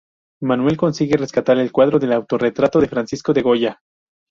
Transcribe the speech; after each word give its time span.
Manuel 0.41 0.77
consigue 0.77 1.15
rescatar 1.15 1.59
el 1.59 1.71
cuadro 1.71 1.99
del 1.99 2.13
autorretrato 2.13 2.79
de 2.81 2.87
Francisco 2.87 3.33
de 3.33 3.43
Goya. 3.43 3.81